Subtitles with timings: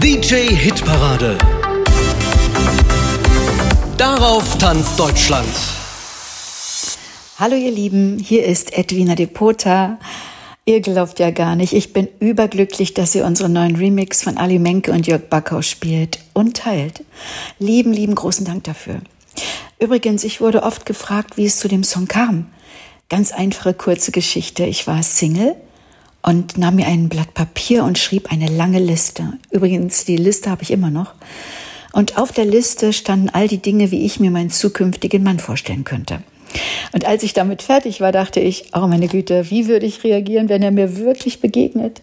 [0.00, 1.38] DJ Hitparade.
[3.96, 5.48] Darauf tanzt Deutschland.
[7.38, 9.98] Hallo ihr Lieben, hier ist Edwina Depota.
[10.64, 14.58] Ihr glaubt ja gar nicht, ich bin überglücklich, dass ihr unseren neuen Remix von Ali
[14.58, 17.04] Menke und Jörg Backhaus spielt und teilt.
[17.58, 19.00] Lieben, lieben großen Dank dafür.
[19.78, 22.46] Übrigens, ich wurde oft gefragt, wie es zu dem Song kam.
[23.08, 24.64] Ganz einfache, kurze Geschichte.
[24.64, 25.56] Ich war Single
[26.28, 29.32] und nahm mir ein Blatt Papier und schrieb eine lange Liste.
[29.50, 31.14] Übrigens, die Liste habe ich immer noch.
[31.94, 35.84] Und auf der Liste standen all die Dinge, wie ich mir meinen zukünftigen Mann vorstellen
[35.84, 36.22] könnte.
[36.92, 40.50] Und als ich damit fertig war, dachte ich, oh meine Güte, wie würde ich reagieren,
[40.50, 42.02] wenn er mir wirklich begegnet?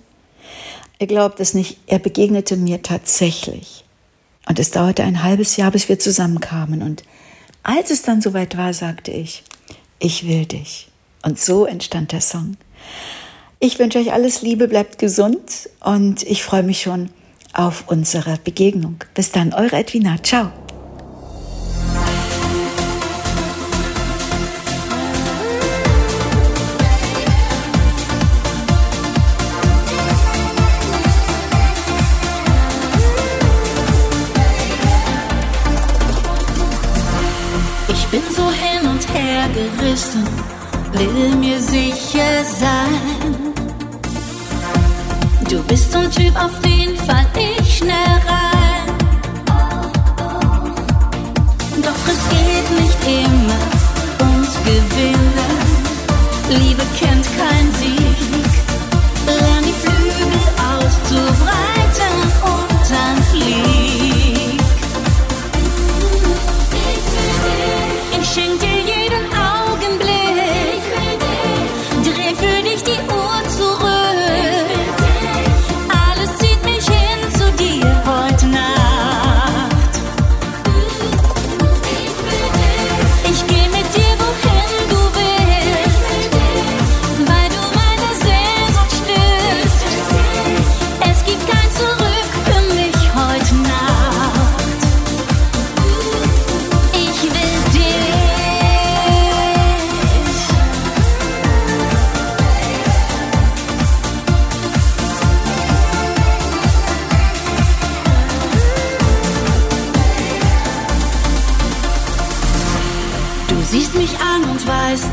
[0.98, 3.85] Ihr glaubt es nicht, er begegnete mir tatsächlich.
[4.49, 6.81] Und es dauerte ein halbes Jahr, bis wir zusammenkamen.
[6.81, 7.03] Und
[7.62, 9.43] als es dann soweit war, sagte ich,
[9.99, 10.87] ich will dich.
[11.21, 12.57] Und so entstand der Song.
[13.65, 17.09] Ich wünsche euch alles Liebe, bleibt gesund und ich freue mich schon
[17.51, 18.98] auf unsere Begegnung.
[19.15, 20.21] Bis dann, eure Edwina.
[20.21, 20.51] Ciao.
[37.90, 40.23] Ich bin so hin und her gerissen,
[40.91, 41.35] will
[45.76, 47.26] bist so ein Typ, auf den fall.
[47.59, 47.65] Ich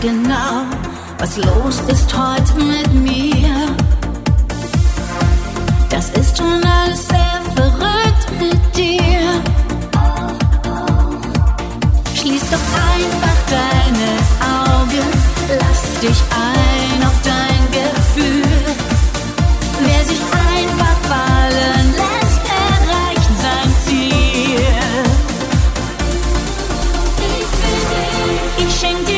[0.03, 0.67] genau,
[1.19, 3.55] was los ist heute mit mir.
[5.89, 9.43] Das ist schon alles sehr verrückt mit dir.
[12.17, 14.11] Schließ doch einfach deine
[14.59, 15.07] Augen,
[15.61, 16.21] lass dich
[16.51, 18.43] ein auf dein Gefühl.
[19.85, 20.23] Wer sich
[20.59, 24.67] einfach fallen lässt, erreicht sein Ziel.
[28.59, 29.12] Ich schenk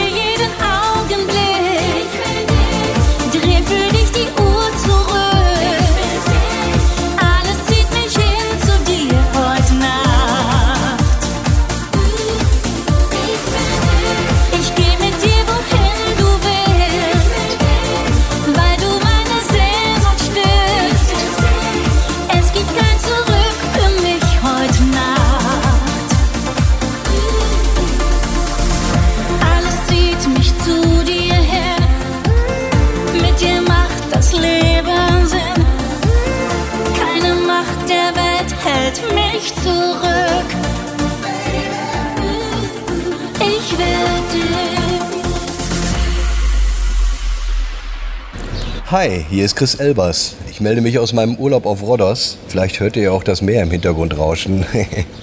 [48.91, 50.37] Hi, hier ist Chris Elbers.
[50.51, 52.37] Ich melde mich aus meinem Urlaub auf Rhodos.
[52.49, 54.67] Vielleicht hört ihr ja auch das Meer im Hintergrund rauschen.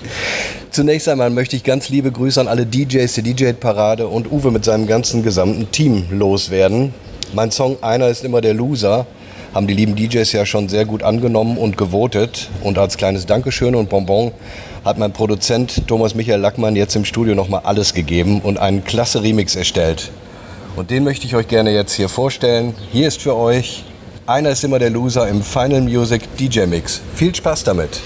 [0.71, 4.65] Zunächst einmal möchte ich ganz liebe Grüße an alle DJs der DJ-Parade und Uwe mit
[4.65, 6.91] seinem ganzen gesamten Team loswerden.
[7.33, 9.05] Mein Song Einer ist immer der Loser
[9.53, 12.49] haben die lieben DJs ja schon sehr gut angenommen und gewotet.
[12.63, 14.31] Und als kleines Dankeschön und Bonbon
[14.85, 19.23] hat mein Produzent Thomas Michael Lackmann jetzt im Studio nochmal alles gegeben und einen klasse
[19.23, 20.11] Remix erstellt.
[20.75, 22.73] Und den möchte ich euch gerne jetzt hier vorstellen.
[22.91, 23.83] Hier ist für euch
[24.27, 27.01] Einer ist immer der Loser im Final Music DJ Mix.
[27.15, 27.99] Viel Spaß damit.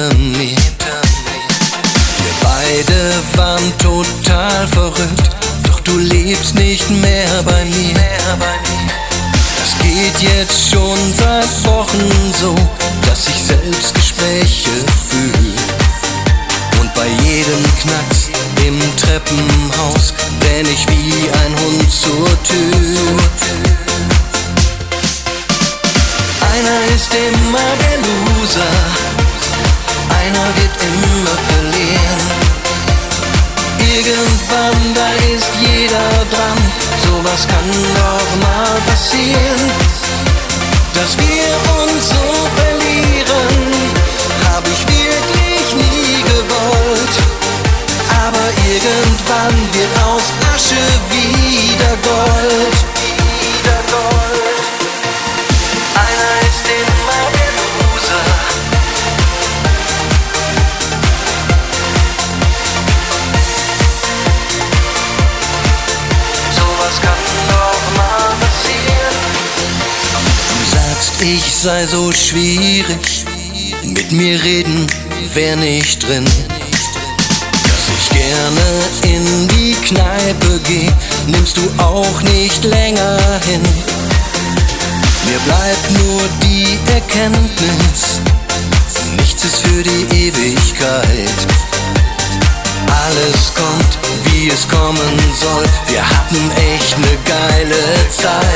[0.00, 0.56] hinter mir.
[2.16, 5.30] Wir beide waren total verrückt,
[5.64, 7.94] doch du lebst nicht mehr bei mir.
[9.58, 12.54] Das geht jetzt schon seit Wochen so,
[13.06, 14.70] dass ich Selbstgespräche
[15.08, 15.54] fühle.
[16.80, 18.30] Und bei jedem Knacks
[18.66, 23.20] im Treppenhaus renn ich wie ein Hund zur Tür.
[26.52, 29.19] Einer ist immer der Loser.
[34.50, 36.58] Irgendwann, da ist jeder dran,
[37.04, 39.70] sowas kann doch mal passieren.
[40.92, 42.24] Dass wir uns so
[42.56, 43.58] verlieren,
[44.50, 47.14] hab ich wirklich nie gewollt.
[48.26, 50.82] Aber irgendwann wird aus Asche
[71.22, 73.24] ich sei so schwierig.
[73.82, 74.86] Mit mir reden
[75.34, 76.24] wär nicht drin.
[76.24, 80.90] Dass ich gerne in die Kneipe geh,
[81.26, 83.62] nimmst du auch nicht länger hin.
[85.26, 88.20] Mir bleibt nur die Erkenntnis,
[89.16, 91.46] nichts ist für die Ewigkeit.
[93.04, 95.64] Alles kommt, wie es kommen soll.
[95.86, 98.50] Wir hatten echt ne geile Zeit.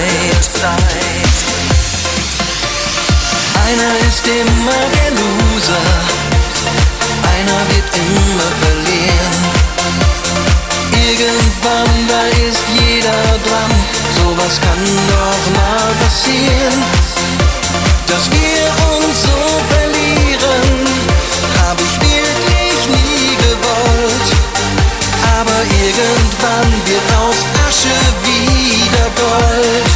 [3.66, 5.86] Einer ist immer der Loser,
[7.34, 9.34] einer wird immer verlieren.
[10.92, 13.72] Irgendwann, da ist jeder dran,
[14.18, 16.78] sowas kann doch mal passieren.
[18.06, 19.38] Dass wir uns so
[19.72, 20.86] verlieren,
[21.62, 24.28] hab ich wirklich nie gewollt.
[25.40, 29.93] Aber irgendwann wird aus Asche wieder Gold.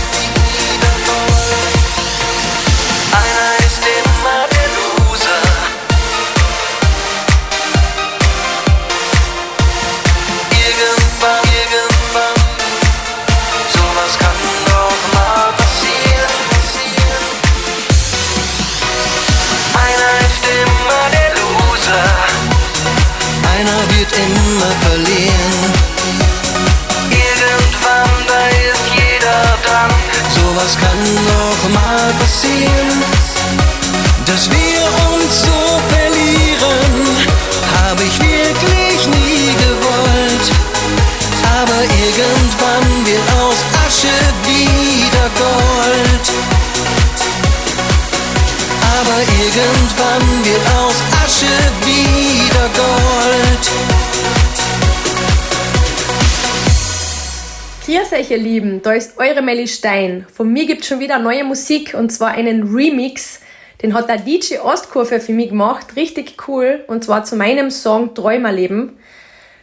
[58.18, 60.26] Euch, ihr Lieben, da ist eure Melly Stein.
[60.32, 63.38] Von mir gibt's schon wieder neue Musik und zwar einen Remix.
[63.80, 68.14] Den hat der DJ Ostkurve für mich gemacht, richtig cool, und zwar zu meinem Song
[68.14, 68.98] Träumerleben.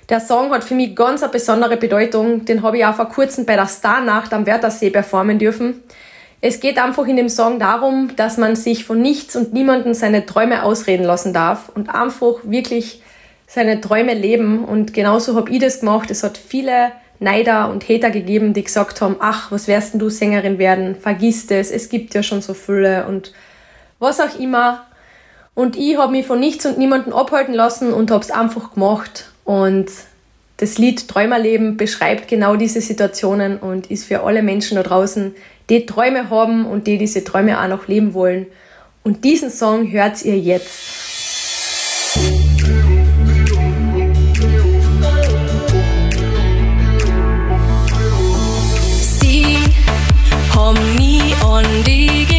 [0.08, 3.46] Der Song hat für mich ganz eine besondere Bedeutung, den habe ich auch vor kurzem
[3.46, 5.84] bei der Starnacht am Wörthersee performen dürfen.
[6.40, 10.26] Es geht einfach in dem Song darum, dass man sich von nichts und niemandem seine
[10.26, 13.02] Träume ausreden lassen darf und einfach wirklich
[13.48, 14.64] seine Träume leben.
[14.64, 16.10] Und genauso habe ich das gemacht.
[16.10, 20.10] Es hat viele Neider und Hater gegeben, die gesagt haben, ach, was wärst denn du
[20.10, 20.96] Sängerin werden?
[20.96, 23.34] Vergiss das, es gibt ja schon so viele und
[24.00, 24.86] was auch immer.
[25.54, 29.32] Und ich habe mich von nichts und niemandem abhalten lassen und habe es einfach gemacht.
[29.46, 29.88] Und
[30.58, 35.34] das Lied Träumerleben beschreibt genau diese Situationen und ist für alle Menschen da draußen,
[35.70, 38.48] die Träume haben und die diese Träume auch noch leben wollen.
[39.04, 41.05] Und diesen Song hört ihr jetzt.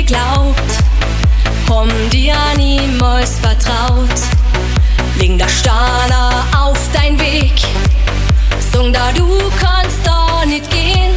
[0.07, 0.73] Die geglaubt,
[1.69, 4.09] haben dir niemals vertraut.
[5.19, 7.53] Leg der Steiner auf dein Weg,
[8.73, 9.27] sung da du
[9.61, 11.15] kannst da nicht gehen.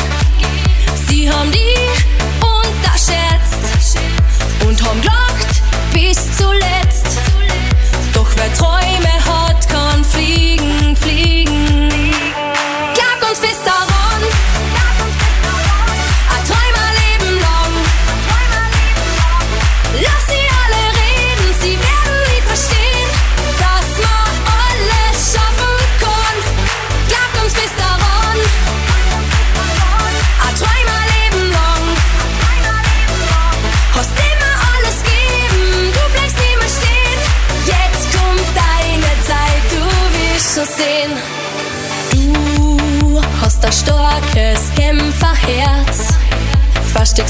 [1.08, 3.98] Sie haben die unterschätzt
[4.66, 5.62] und haben gelacht
[5.94, 7.20] bis zuletzt.
[8.14, 11.69] Doch wer Träume hat, kann fliegen, fliegen.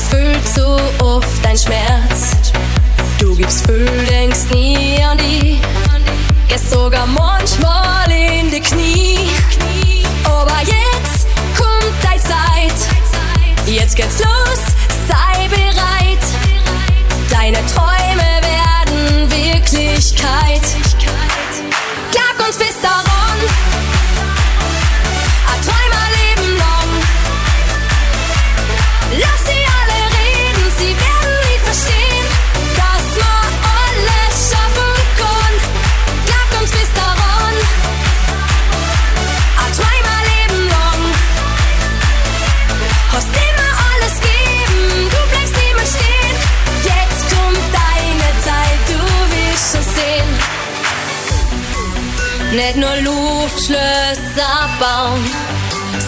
[0.10, 0.66] Viel zu
[1.04, 2.32] oft dein Schmerz.
[3.20, 5.60] Du gibst viel, denkst nie an die.
[6.48, 9.30] Gehst sogar manchmal in die Knie.
[10.24, 12.90] Aber jetzt kommt deine Zeit.
[13.66, 14.60] Jetzt geht's los,
[15.08, 16.24] sei bereit.
[17.30, 18.39] Deine Träume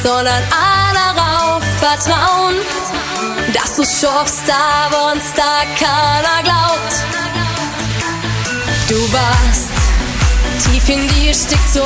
[0.03, 2.55] sondern auch darauf vertrauen,
[3.53, 6.93] dass du schaffst, da uns da keiner glaubt.
[8.87, 9.71] Du warst
[10.63, 11.85] tief in dir steckt so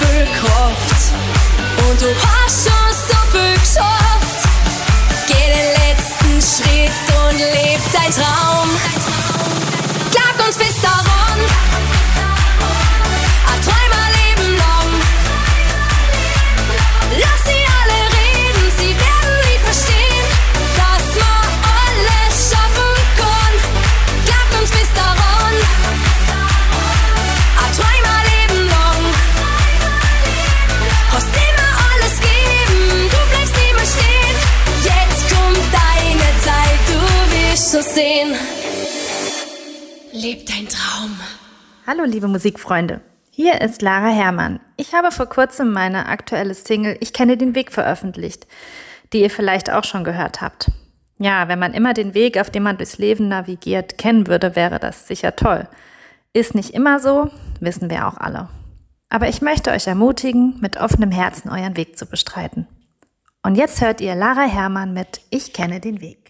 [0.00, 1.12] viel Kraft
[1.88, 4.48] und du hast schon so viel geschafft.
[5.28, 6.90] Geh den letzten Schritt
[7.26, 8.70] und leb dein Traum.
[10.10, 11.71] Klag uns bis daran.
[41.84, 43.00] Hallo liebe Musikfreunde,
[43.32, 44.60] hier ist Lara Herrmann.
[44.76, 48.46] Ich habe vor kurzem meine aktuelle Single Ich kenne den Weg veröffentlicht,
[49.12, 50.70] die ihr vielleicht auch schon gehört habt.
[51.18, 54.78] Ja, wenn man immer den Weg, auf dem man durchs Leben navigiert, kennen würde, wäre
[54.78, 55.66] das sicher toll.
[56.32, 58.48] Ist nicht immer so, wissen wir auch alle.
[59.08, 62.68] Aber ich möchte euch ermutigen, mit offenem Herzen euren Weg zu bestreiten.
[63.42, 66.21] Und jetzt hört ihr Lara Herrmann mit Ich kenne den Weg.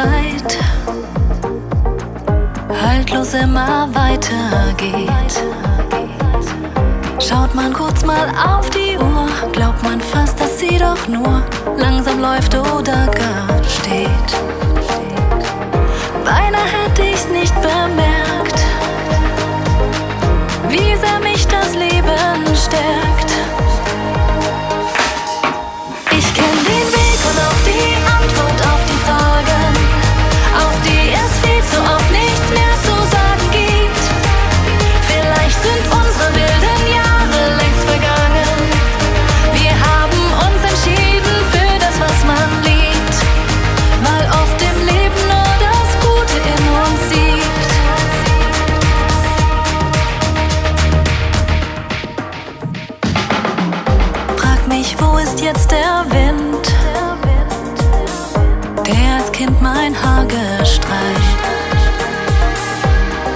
[0.00, 0.58] Zeit
[2.82, 5.34] haltlos immer weitergeht.
[7.18, 11.42] Schaut man kurz mal auf die Uhr, glaubt man fast, dass sie doch nur
[11.76, 14.30] langsam läuft oder gar steht.
[16.24, 18.60] Beinahe hätte ich's nicht bemerkt,
[20.68, 23.09] wie sehr mich das Leben stärkt.
[55.50, 56.64] Jetzt der Wind,
[58.86, 61.40] der als Kind mein Haar gestreicht.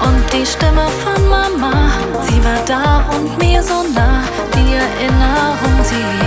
[0.01, 1.91] Und die Stimme von Mama,
[2.23, 4.23] sie war da und mir so nah,
[4.55, 6.24] die Erinnerung, sie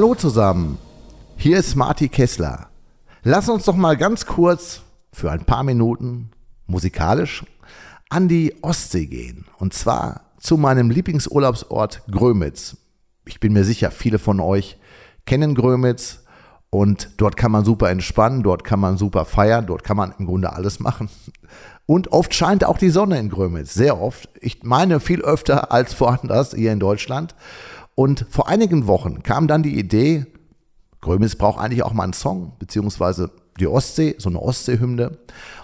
[0.00, 0.78] Hallo zusammen,
[1.36, 2.70] hier ist Marty Kessler.
[3.22, 4.80] Lass uns doch mal ganz kurz
[5.12, 6.30] für ein paar Minuten
[6.66, 7.44] musikalisch
[8.08, 9.44] an die Ostsee gehen.
[9.58, 12.78] Und zwar zu meinem Lieblingsurlaubsort Grömitz.
[13.26, 14.78] Ich bin mir sicher, viele von euch
[15.26, 16.20] kennen Grömitz
[16.70, 20.24] und dort kann man super entspannen, dort kann man super feiern, dort kann man im
[20.24, 21.10] Grunde alles machen.
[21.84, 24.30] Und oft scheint auch die Sonne in Grömitz, sehr oft.
[24.40, 27.34] Ich meine viel öfter als woanders hier in Deutschland.
[28.00, 30.24] Und vor einigen Wochen kam dann die Idee,
[31.02, 35.18] Grömitz braucht eigentlich auch mal einen Song, beziehungsweise die Ostsee, so eine Ostseehymne.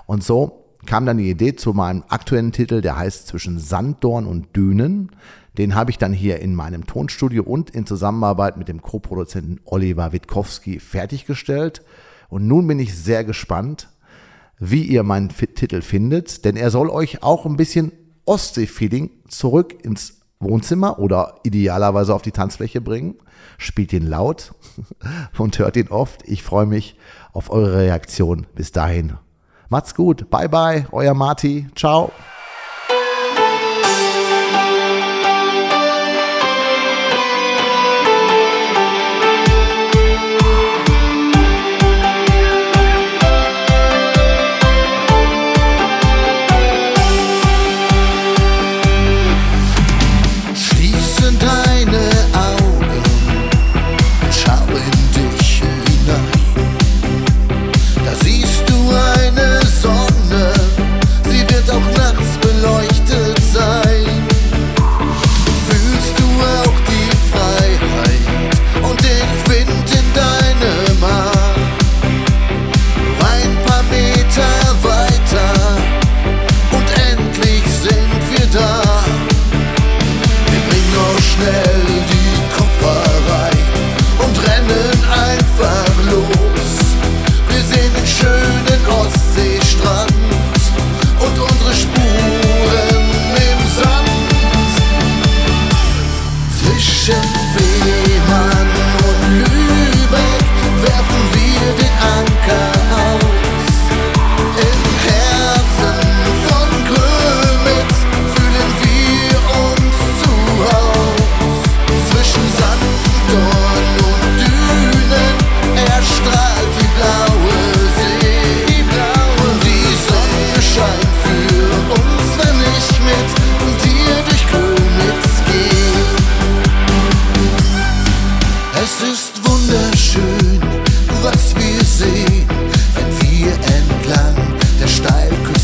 [0.05, 4.55] Und so kam dann die Idee zu meinem aktuellen Titel, der heißt Zwischen Sanddorn und
[4.55, 5.13] Dünen.
[5.57, 10.13] Den habe ich dann hier in meinem Tonstudio und in Zusammenarbeit mit dem Co-Produzenten Oliver
[10.13, 11.81] Witkowski fertiggestellt.
[12.29, 13.89] Und nun bin ich sehr gespannt,
[14.59, 17.93] wie ihr meinen Titel findet, denn er soll euch auch ein bisschen
[18.27, 23.17] Ostsee-Feeling zurück ins Wohnzimmer oder idealerweise auf die Tanzfläche bringen.
[23.59, 24.55] Spielt ihn laut
[25.39, 26.23] und hört ihn oft.
[26.27, 26.97] Ich freue mich
[27.33, 28.47] auf eure Reaktion.
[28.55, 29.19] Bis dahin
[29.69, 30.31] Macht's gut.
[30.31, 30.87] Bye bye.
[30.93, 31.67] Euer Marti.
[31.75, 32.13] Ciao.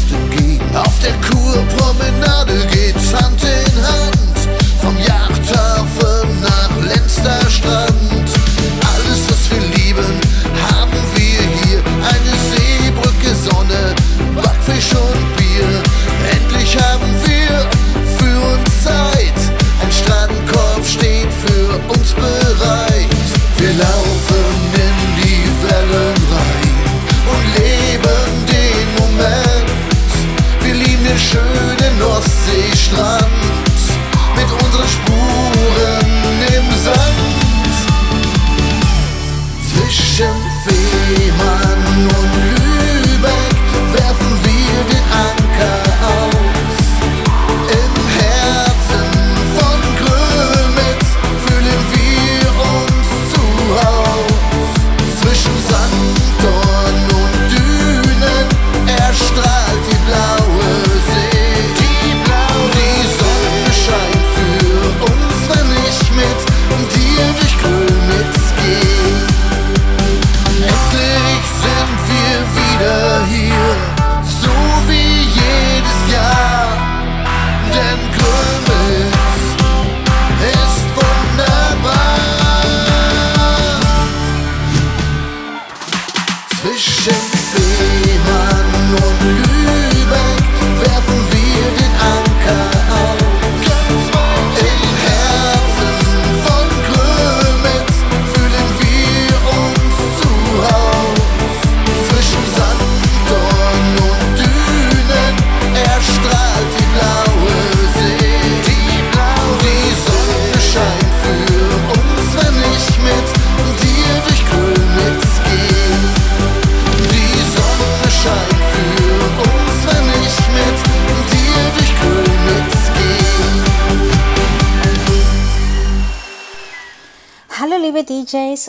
[0.02, 0.60] Küste ging.
[0.74, 3.71] Auf der Kurpromenade geht's Hand in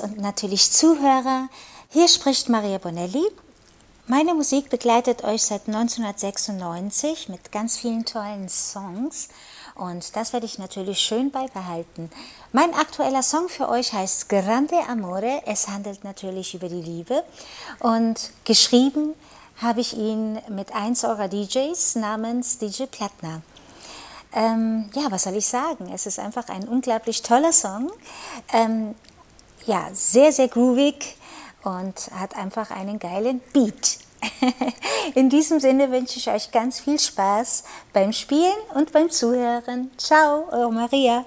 [0.04, 1.50] und natürlich Zuhörer.
[1.90, 3.24] Hier spricht Maria Bonelli.
[4.06, 9.30] Meine Musik begleitet euch seit 1996 mit ganz vielen tollen Songs
[9.76, 12.12] und das werde ich natürlich schön beibehalten.
[12.52, 15.42] Mein aktueller Song für euch heißt Grande Amore.
[15.46, 17.24] Es handelt natürlich über die Liebe
[17.80, 19.14] und geschrieben
[19.62, 23.42] habe ich ihn mit eins eurer DJs namens DJ Plattner.
[24.34, 25.90] Ähm, ja, was soll ich sagen?
[25.94, 27.92] Es ist einfach ein unglaublich toller Song.
[28.52, 28.96] Ähm,
[29.66, 31.18] ja, sehr, sehr groovig
[31.64, 34.00] und hat einfach einen geilen Beat.
[35.16, 39.92] In diesem Sinne wünsche ich euch ganz viel Spaß beim Spielen und beim Zuhören.
[39.98, 41.26] Ciao, eure Maria.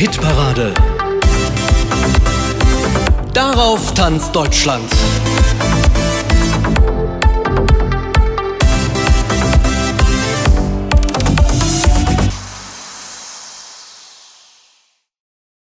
[0.00, 0.72] Hitparade.
[3.34, 4.90] Darauf tanzt Deutschland.